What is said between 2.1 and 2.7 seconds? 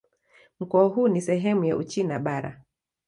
Bara.